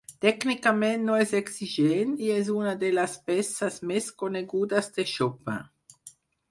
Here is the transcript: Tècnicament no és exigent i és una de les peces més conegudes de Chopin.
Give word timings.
Tècnicament 0.25 1.03
no 1.09 1.17
és 1.23 1.33
exigent 1.39 2.15
i 2.29 2.31
és 2.37 2.49
una 2.55 2.73
de 2.85 2.91
les 2.99 3.15
peces 3.29 3.81
més 3.93 4.11
conegudes 4.25 4.93
de 4.99 5.09
Chopin. 5.15 5.71